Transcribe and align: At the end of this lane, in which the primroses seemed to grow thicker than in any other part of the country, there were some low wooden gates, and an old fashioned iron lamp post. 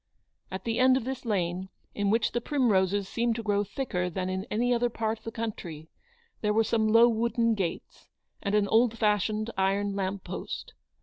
At 0.49 0.63
the 0.63 0.79
end 0.79 0.97
of 0.97 1.03
this 1.03 1.25
lane, 1.25 1.69
in 1.93 2.09
which 2.09 2.31
the 2.31 2.41
primroses 2.41 3.07
seemed 3.07 3.35
to 3.35 3.43
grow 3.43 3.63
thicker 3.63 4.09
than 4.09 4.29
in 4.31 4.47
any 4.49 4.73
other 4.73 4.89
part 4.89 5.19
of 5.19 5.23
the 5.25 5.31
country, 5.31 5.89
there 6.41 6.53
were 6.53 6.63
some 6.63 6.87
low 6.91 7.07
wooden 7.07 7.53
gates, 7.53 8.07
and 8.41 8.55
an 8.55 8.67
old 8.67 8.97
fashioned 8.97 9.51
iron 9.59 9.93
lamp 9.95 10.23
post. 10.23 10.73